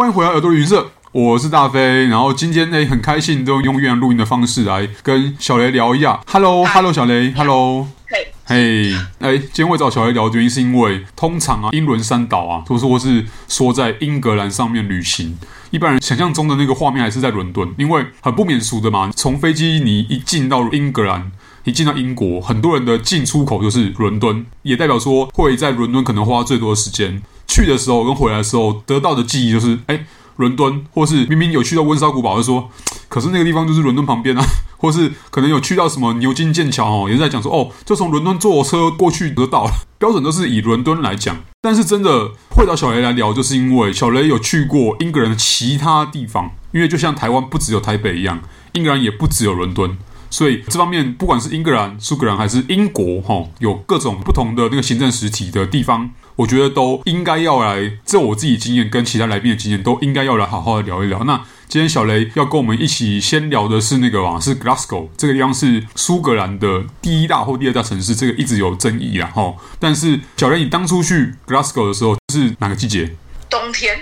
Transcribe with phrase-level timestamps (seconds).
[0.00, 2.06] 欢迎回来耳朵旅行社，我是大飞。
[2.06, 6.18] 然后今天呢，很开心，都用越南录音的方式来跟小雷聊一下。
[6.26, 7.86] Hello，Hello，小雷，Hello。
[8.08, 15.36] 嘿，嘿，哎，今天会找小雷聊的原因是因为，通常啊，英伦三岛啊，或是或是说在英格兰上面旅行，
[15.70, 19.10] 一般人想象中的那个画面还是在伦敦，因为很不免俗的嘛。
[19.14, 21.30] 从飞机你一进到英格兰，
[21.64, 27.22] 一进到英国，很多人的进出口就是伦敦，也代表说会在伦敦可能花最多的时间。
[27.50, 32.70] 去的时候跟回来的时候得到的记忆就是，哎，伦敦，或是明明有去到温莎古堡，就说，
[33.08, 34.44] 可是那个地方就是伦敦旁边啊，
[34.78, 41.36] 或是可能有去到什么牛津剑桥哦，也是在讲说，哦，就从伦敦坐车过去得到了，标准都是以伦敦来讲。
[41.60, 48.40] 但是真的会找小雷来聊，就是因为小雷有去过英格兰的其他地方，因为就像台湾不只有台北一样，
[48.72, 49.98] 英格兰也不只有伦敦。
[50.30, 57.98] 所以这方面，不管是英格兰、苏格兰还是英国，哈，有各种不同的那个行政实体的地方，我觉得都应该要来。
[58.06, 61.24] 这我自己经验跟其他来宾的经验，都应该要来好好的聊一聊。
[61.24, 69.54] 那今天小雷要跟我们一起先聊的是那个啊，是 Glasgow 这个地方是苏格兰的第一大或第二大城市，这个一直有争议啊，哈。
[69.78, 73.16] 但是小雷，你当初去 Glasgow 的时候是哪个季节？
[73.48, 73.98] 冬天。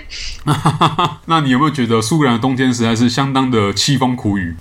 [1.25, 4.55] 那你有没有觉得苏格兰的冬天实在是相当的凄风苦雨？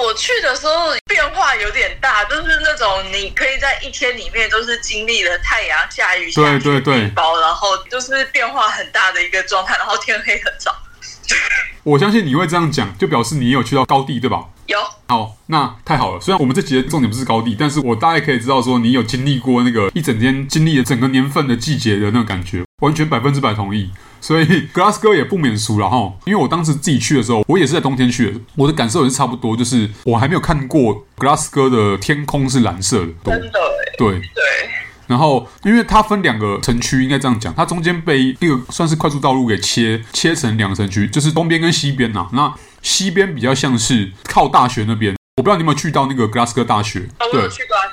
[0.00, 10.74] 我去的时候变化有点大，就是那种你可以在一天里面都是经历了太阳、下雨、下雪、对对对，包，然后就是变化很大的一个状态，然后天黑很早。
[11.82, 14.44] 我相信你会这样讲，就表示你也有去到高地，对吧？
[14.66, 14.78] 有。
[15.08, 16.20] 好，那太好了。
[16.20, 23.90] 虽然我们这集的重点不是高地，但是我大概可以知道说你有经历过那个一整天经历了整个年份的季节的那种感觉，完全百分之百同意。
[24.20, 33.58] 所以 Glasgow 也不免俗了哈，因为我当时自己去的时候，我也是在冬天去的，我的感受也是差不多，就是我还没有看过 Glasgow 的天空是蓝色的，真的，
[33.98, 34.20] 对对。
[35.06, 42.28] 然后，因为它分两个城区，应该这样讲，它中间被那个算是快速道路给切切成两个城区，就是东边跟西边呐。
[42.32, 45.16] 那西边比较像是靠大学那边。
[45.36, 47.08] 我不知道你有没有去到那个格拉斯哥大学？
[47.32, 47.42] 对、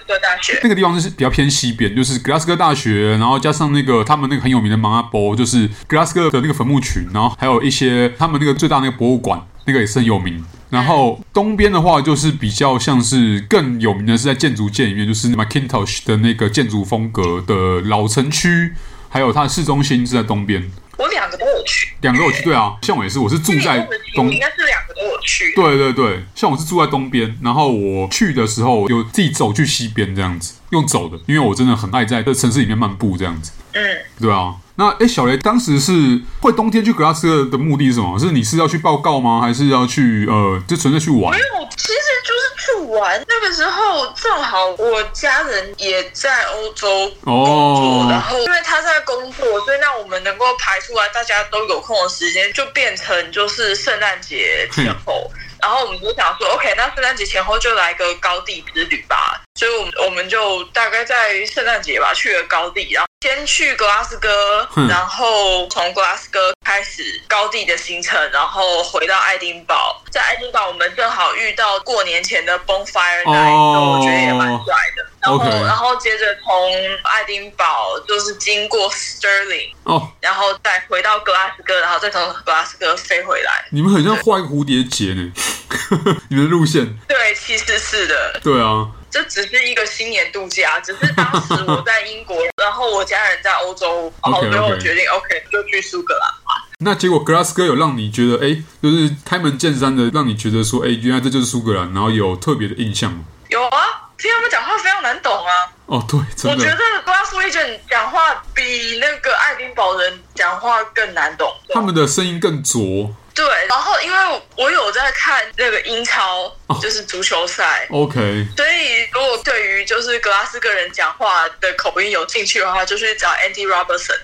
[0.07, 0.59] 哥大学。
[0.63, 10.44] 那个地方就是比较偏西边，就是格拉斯哥大学，然后加上那个他们那个很有名的芒阿波，就是格拉斯哥的那个坟墓群，然后还有一些他们那个最大那个博物馆，那个也是很有名。
[10.69, 18.73] 然后东边的话，就是比较像是更有名的是在建筑界里面，就是马 Kintosh 的那个建筑风格的老城区，
[19.07, 20.69] 还有它的市中心是在东边。
[20.97, 25.53] 我两个都有去，两个都有去，对啊，像我也是，我是住在东，应该是两个都有去。
[25.56, 33.52] 对对对，像我是住在东边，然后我去的时候有自己走去西边这样子，用走的，因为我真的很爱在这城市里面漫步这样子。
[33.74, 33.81] 嗯，
[34.19, 34.56] 对啊。
[34.80, 38.18] 那哎，小雷当时是会冬天去格拉斯哥的目的是什么？
[38.19, 39.41] 是你是要去报告吗？
[39.41, 41.31] 还是要去呃，就纯粹去玩？
[41.31, 41.94] 没有，其实
[42.24, 43.23] 就是去玩。
[43.28, 55.31] 那个时候正好我家人也在欧洲工作，哦、然后因为他在工作，所以那我们能够排出来大家都有空的时间，就变成就是圣诞节前后。
[55.59, 59.41] 然后我们就想说，OK，那圣诞节前后就来个高地之旅吧。
[59.57, 70.00] 所以，我们我们就大概在圣诞节吧去了高地，然后先去格拉斯哥，然后从格拉斯哥开始高地的行程，然后回到爱丁堡。
[70.12, 75.06] 在爱丁堡，我们正好遇到过年前的 Bonfire Night，哦，我觉得也蛮帅的。
[75.19, 75.66] 然后，okay.
[75.66, 76.72] 然后接着从
[77.03, 83.66] 爱丁堡就是经过 Stirling，哦，然后再回到格拉斯哥，然后再从格拉斯哥飞回来。
[83.72, 85.34] 你们很像画一个蝴蝶结呢，
[86.29, 86.85] 你们的路线。
[87.07, 88.40] 对，其实是的。
[88.44, 88.88] 对啊。
[89.09, 96.63] 这只是一个新年度假，只是当时我在英国，然后我家人在欧洲，然后最后决定 OK, 就去苏格兰嘛。
[96.79, 103.19] 那结果格拉斯哥有让你觉得，哎，就是开门见山的让你觉得说，哎，原来这就是苏格兰，然后有特别的印象吗？
[103.50, 103.78] 有啊，
[104.17, 105.51] 听他们讲话非常难懂啊。
[105.88, 106.57] 哦，对，真的。
[106.57, 113.09] 我觉得格拉斯维人讲话比那个爱丁堡人讲话更难懂，他们的声音更浊。
[113.37, 116.51] 对，然后因为我有在看那个英超，
[116.81, 117.85] 就是足球赛。
[117.91, 118.47] Oh, OK。
[118.57, 124.17] 所以如果对于就是格拉斯哥人讲话的口音有兴趣的话，就去找 Andy Robertson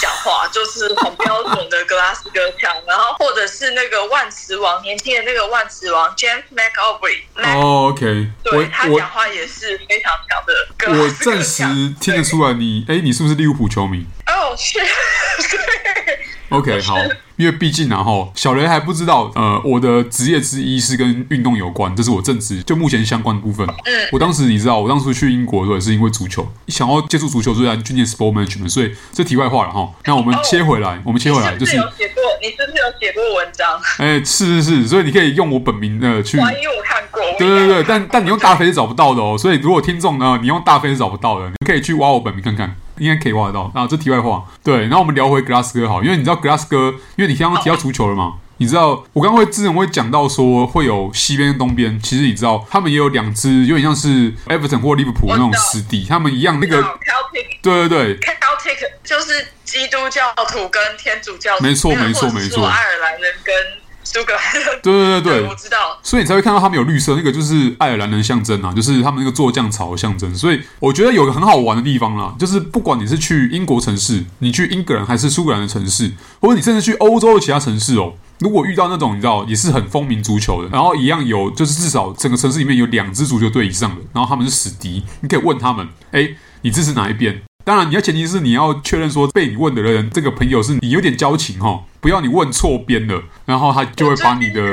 [0.00, 2.74] 讲话，就是很标准的格拉斯哥腔。
[2.88, 7.22] 然后或者是那个万磁王，年轻的那个万磁王 James McAvoy。
[7.56, 8.26] 哦，OK。
[8.42, 11.32] 对，他讲话也是非常强的格拉斯哥腔。
[11.32, 14.04] 我暂时听得出来你，你哎，你是不是利物浦球迷？
[14.26, 14.78] 哦，是。
[14.80, 16.18] 对。
[16.50, 16.96] OK，好。
[17.36, 23.66] 因为毕竟然后小雷还不知道，呃，我的职业之一是跟运动有关，这是我正职，就目前相关的部分。
[23.84, 28.70] 嗯，我当时你知道，我当初去英国的时候也是因为足球，想要接触足球，所以来去念 sport management。
[28.70, 29.92] 所以这题外话了哈。
[30.06, 33.78] 那我们切回来，哦、我们切回来，就是有写过，你是不是有写过文章？
[33.98, 36.38] 哎，是是是，所以你可以用我本名的去。
[36.38, 37.20] 万一我看过。
[37.38, 39.36] 对对对，但但你用大飞是找不到的哦。
[39.36, 42.74] 所以如果听众呢，你用大飞是找不到的，你可以去挖我本名看看。
[42.98, 43.86] 应该可以挖得到啊。
[43.86, 44.82] 这题外话，对。
[44.82, 48.34] 然后我们聊回 Glass 哥好，因为你知道 Glass 哥，因为你刚刚提到足球了嘛。
[48.58, 56.82] 你知道我刚刚会之前会讲到说会有西边跟东边，其实你知道他们也有两支有点像是 Everton 或利物浦那种师弟，他们一样那个。
[56.82, 58.18] Celtic, 对对对。
[58.20, 61.64] Celtic 就是基督教徒跟天主教徒。
[61.64, 62.66] 没错没错没错。
[62.66, 63.54] 爱尔兰人跟
[64.06, 64.40] 苏格兰
[64.80, 65.76] 对对对，对，我知道。
[66.00, 70.32] 所以你才会看到他们有绿色，那个就是爱尔兰人象征啊，就是他们那个做酱草的象征。
[70.32, 78.14] 所以我觉得有个很好玩的地方啦，就是不管你是去英国城市，你去英格兰还是苏格兰的城市，或者你甚至去欧洲的其他城市哦。
[78.38, 86.28] 如果遇到那种你知道也是很风靡足球的，然后一样有就是至少整个城市里面有两支足球队以上的，然后他们是死敌，你可以问他们，哎，
[86.62, 87.42] 你支持哪一边？
[87.66, 94.70] 当然你要前提是你要确认说被你问的人这个朋友是你有点交情哈、哦，不要你问错边了，然后他就会把你的。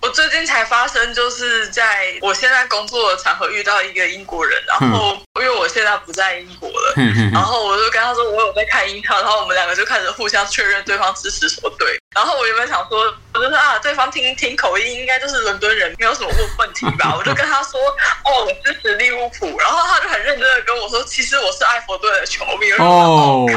[0.00, 6.94] 我最近才发生，就是在我现在工作的场合遇到一个英国人，然后因为我现在不在英国了，
[7.32, 11.98] 然后我就跟他说我有在看英超，然后我们两个就开始互相确认对方支持什么队。
[12.14, 17.14] 然后我原本想说，我就说啊，对方听听口音应该就是伦敦人，没有什么问问题吧？
[17.16, 17.78] 我就跟他说，
[18.24, 19.58] 哦，我支持利物浦。
[19.58, 22.70] 然后他就很认真的跟我说，其实我是艾佛顿的球迷。
[22.78, 23.46] 哦，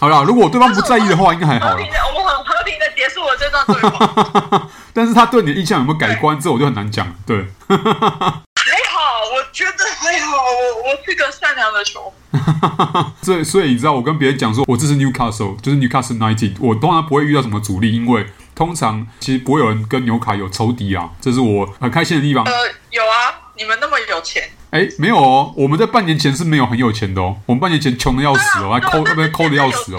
[0.00, 1.76] 好了，如果对方不在意的话，应该还好。
[1.76, 4.68] 我们很和平的结束了这段对话。
[4.92, 6.38] 但是他对你的印象有没有改观？
[6.40, 7.14] 这我就很难讲。
[7.26, 7.46] 对。
[7.68, 9.00] 还好，
[9.34, 10.36] 我觉得还好。
[10.36, 12.40] 我我是个善良的球迷。
[13.22, 22.44] 所以所以你知道，我跟别人讲说我支持 Newcastle，就是 Newcastle United，我通常不会遇到什么阻力，因为通常其实不会有人跟纽卡有仇敌啊，这是我很开心的地方。
[22.44, 22.52] 呃，
[22.90, 24.48] 有啊，你们那么有钱。
[24.70, 29.98] 哎，没有哦，我们在半年前是没有很有钱的哦，我们半年前穷的要死哦，还抠那边抠的要死哦。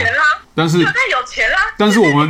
[0.56, 2.30] 但是太有钱啦，但是我们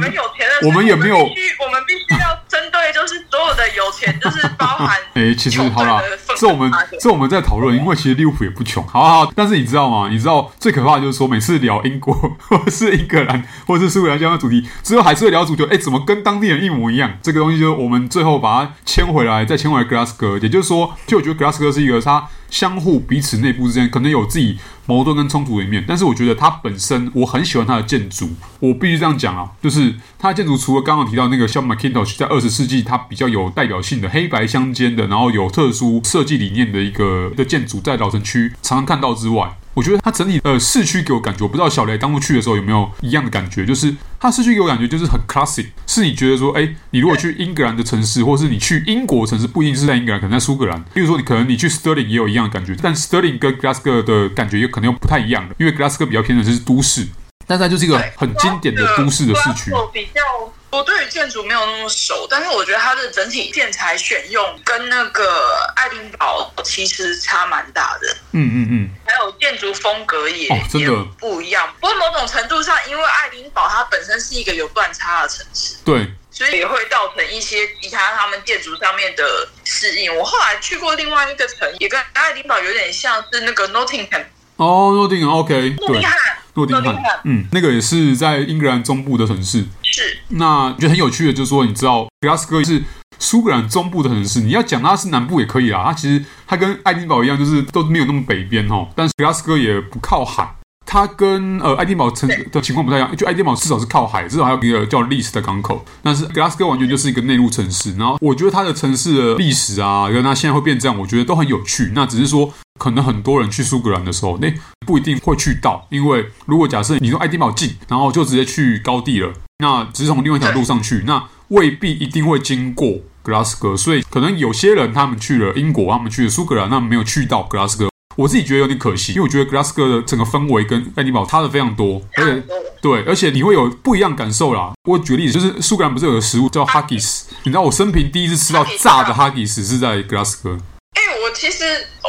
[0.65, 6.01] 我们也没有，我们必须要针对就是所有的有钱，就是包含哎，其实好啦，
[6.37, 9.31] 这我们这我们在讨论，因为其实利物浦也不穷，好好好。
[9.35, 10.09] 但是你知道吗？
[10.09, 12.13] 你知道最可怕的就是说，每次聊英国
[12.49, 17.11] 或者是英格兰或者是苏格兰这样的主题，之后还是会聊足球，哎，怎么跟当地人一模一样？
[17.21, 20.37] 这个东西就是我们最后把它牵回来，再牵回来格拉斯哥。
[20.39, 22.27] 也就是说，就我觉得格拉斯哥是一个他。
[22.49, 28.29] 相互彼此内部之间可能有自己矛盾跟冲突的一面，但是我觉得它本身我很喜欢它的建筑。
[28.59, 39.57] 我必须这样讲啊，就是它的建筑除了刚刚提到那个像 Mackintosh 在二十世纪它比较有代表性的黑白相间的，然后有特殊设计理念的一个的建筑，在老城区常常看到之外。
[39.75, 57.07] 我觉得它整体呃市区给我感觉，我不知道小雷当初去的时候有没有一样的感觉，就是它市区给我感觉就是很 classic，是你觉得说，哎，你如果去英格兰的城市，或是你去英国城市，不一定是在英格兰，可能在苏格兰，比如说你可能你去 Stirling 也有一样的感觉，但 Stirling 跟 Glasgow 的感觉也可能又不太一样的，因为 Glasgow 比较偏的是都市，
[57.47, 59.71] 但它就是一个很经典的都市的市区。
[59.91, 60.21] 比较
[60.69, 68.07] 我对于建筑没有那么熟，但是我觉得它的整体建材选用跟那个爱丁堡其实差蛮大的。
[68.31, 71.71] 嗯嗯嗯，还有建筑风格也、哦、真的也不一样。
[71.79, 80.15] 不过某种程度上，因为爱丁堡它本身是一个有断差的城市，对，所以也会造成一些其他他们建筑上面的适应。
[80.15, 84.25] 我后来去过另外一个城，也跟爱丁堡有点像是那个 Nottingham。
[84.55, 86.17] 哦，诺丁汉，OK，诺丁汉，
[86.55, 89.65] 诺丁汉，嗯，那个也是在英格兰中部的城市。
[89.81, 92.83] 是，那觉得很有趣的，就是说，你知道，格拉斯哥是
[93.19, 94.41] 苏格兰中部的城市。
[94.41, 98.87] 你要讲它是南部也可以啊，它其实它跟爱丁堡一样，就是都没有那么北边哦。
[98.95, 100.55] 但是格拉斯哥也不靠海，
[100.85, 103.15] 它跟呃爱丁堡城的情况不太一样。
[103.15, 105.83] 就爱丁堡至少是靠海，至少还有一个叫历史的港口。
[106.01, 107.95] 但是格拉斯哥完全就是一个内陆城市。
[107.95, 111.91] 然后我觉得它的城市的历史啊，跟它现在会变这样，我觉得都很有趣。
[111.95, 112.53] 那只是说。
[112.83, 114.53] 可能很多人去苏格兰的时候，那
[114.85, 132.43] 不一定会去到，因为如果假设你从爱丁堡近，然后就直接去高地了，那只是从另外一条路上去，那未必一定会经过格拉斯哥，所以可能有些人他们去了英国，他们去了苏格兰，那没有去到格拉斯哥，我自己觉得有点可惜，因为我觉得格拉斯哥的整个氛围跟爱丁堡差的非常多，而且
[132.81, 134.73] 对，而且你会有不一样感受啦。
[134.89, 140.57] 我举个例子，就是苏格兰不是有个食物叫 Haggis，你知道我生平第一次吃到炸的 Haggis 是在格拉斯哥。
[140.95, 141.63] 哎，我其实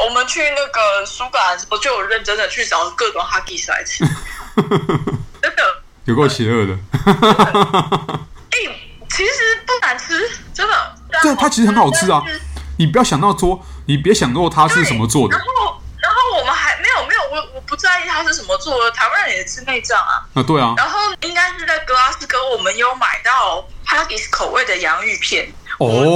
[0.05, 4.05] 我们去那个苏格兰的时候，就有认真的去找各种哈吉斯来吃，
[5.41, 6.73] 真的有够邪恶的。
[8.51, 8.57] 哎，
[9.09, 9.33] 其实
[9.65, 10.95] 不难吃，真的。
[11.23, 12.21] 对，它其实很好吃啊。
[12.77, 15.35] 你不要想到说，你别想过它是什么做的。
[15.35, 18.91] 然后，然后我们还没有没有，我我不在意它是什么做的。
[18.91, 20.21] 台湾人也吃内脏啊。
[20.35, 20.75] 啊，对啊。
[20.77, 25.51] 然后应该是在格拉斯哥，我们有买到哈吉斯口味的洋芋片。
[25.79, 26.15] 哦，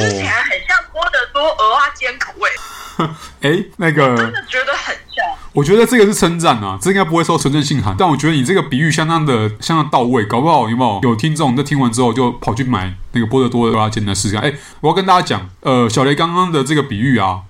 [0.00, 2.48] 吃起来很像波德多鹅啊煎口味。
[3.42, 5.24] 哎，那个真的觉得很像。
[5.52, 7.94] 我觉得这个是称赞啊，这应该不会收存证信函。
[7.96, 14.42] 但我觉得你这个比喻相当的相当到位，搞不好有没有有听众在听完之后就跑去买那个波德多蚵仔煎来试试看。
[14.42, 17.42] 哎，我要跟大家讲，呃，小雷刚刚的这个比喻啊，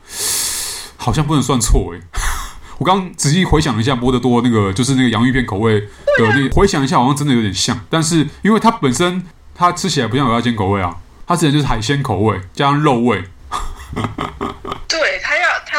[0.96, 2.00] 好像不能算错哎。
[2.76, 9.24] 我刚仔细回想一下，波德多那个就是那个洋芋片口味的那个，回想一下好像真的有点像，但是因为它本身
[9.54, 10.94] 它吃起来不像蚵仔煎口味啊，
[11.26, 13.24] 它之前就是海鲜口味加上肉味。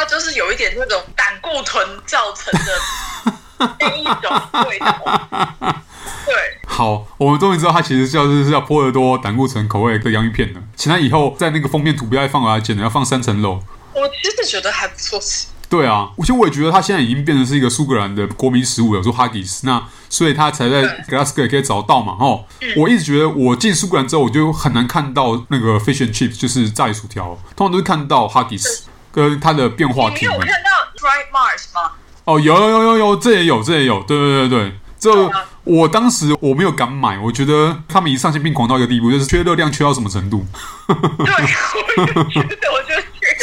[0.05, 5.81] 就是有一点那种胆固醇造成的另一种味道。
[6.25, 6.33] 对，
[6.67, 10.61] 好，我们终于知道它其实叫是是叫波尔多胆固醇口味的洋芋片了。
[10.75, 13.61] 请他以后在那个封面图不要放蚵仔煎的，要放三层肉。
[13.93, 15.47] 我其实觉得还不错吃。
[15.67, 22.15] 对啊，其实我也觉得它现在已经变成是一个苏格兰的国民食物，了说哈吉斯，那所以它才在 Glasgow 也可以找到嘛。
[22.19, 28.83] 哦，嗯、我一直觉得我进苏格兰之后，我就很难看到那个 fish and chips，就是炸鱼薯条，通常都是看到哈吉斯
[29.15, 30.09] 跟它的变化。
[30.09, 31.91] 你有看到 Dried Mars 吗？
[32.25, 35.31] 哦，有有有有有，这也有这也有，对对对对，这。
[35.63, 40.45] 我当时我没有敢买，我觉得他们已经丧心病狂到一个地步，就是缺热量缺到什么程度？
[40.85, 41.33] 对，
[42.05, 42.93] 我就觉得，我就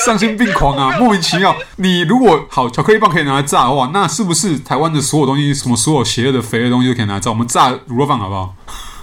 [0.05, 1.53] 丧心病狂啊， 莫名其妙。
[1.79, 7.29] 你如果好巧克力棒可以拿来炸的话，那是不是台湾的所有东西，什么所有邪恶的肥的东西都可以拿来炸？
[7.33, 8.55] 我们炸卤肉饭好不好？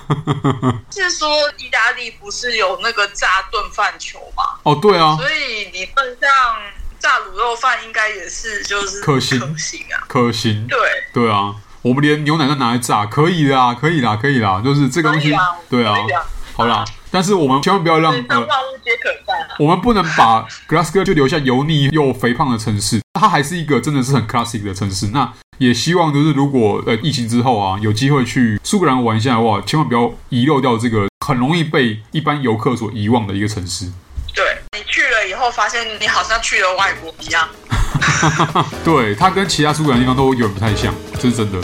[0.92, 4.60] 是说意大利不是有那个炸炖饭球吗？
[4.64, 6.30] 哦，对啊，所以理论上
[7.00, 9.40] 炸卤肉饭应该也是就是可行。
[9.40, 10.68] 可行啊，可行。
[10.68, 10.78] 对。
[11.14, 11.56] 对啊。
[11.82, 15.34] 我们连牛奶都拿来炸，可以啦，可以啦，可以啦，就是这个东西，
[15.70, 15.96] 对啊，
[16.54, 18.46] 好啦，但是我们千万不要让呃，
[19.58, 25.08] 我们不能把 Glasgow 就留下油腻又肥胖的城市，它还是一个真的是很 classic 的城市。
[25.08, 33.92] 那也希望就是如果呃疫情之后啊，有机会去苏格兰玩一下的话，千万不要遗漏掉这个很容易被一般游客所遗忘的一个城市。
[34.34, 37.48] 对，你去了以后，发现你好像去了外国一样。
[38.86, 41.60] 对，它跟其他苏格兰地方都有点不太像，这是真的。